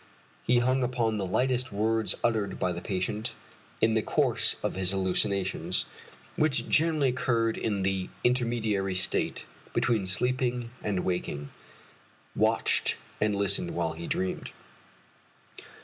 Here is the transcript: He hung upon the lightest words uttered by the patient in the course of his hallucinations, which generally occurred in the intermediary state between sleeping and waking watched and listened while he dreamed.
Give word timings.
He 0.41 0.57
hung 0.57 0.81
upon 0.81 1.19
the 1.19 1.27
lightest 1.27 1.71
words 1.71 2.15
uttered 2.23 2.57
by 2.57 2.71
the 2.71 2.81
patient 2.81 3.35
in 3.81 3.93
the 3.93 4.01
course 4.01 4.55
of 4.63 4.73
his 4.73 4.89
hallucinations, 4.89 5.85
which 6.35 6.67
generally 6.67 7.09
occurred 7.09 7.55
in 7.55 7.83
the 7.83 8.09
intermediary 8.23 8.95
state 8.95 9.45
between 9.75 10.07
sleeping 10.07 10.71
and 10.83 11.01
waking 11.05 11.51
watched 12.35 12.97
and 13.21 13.35
listened 13.35 13.75
while 13.75 13.93
he 13.93 14.07
dreamed. 14.07 14.49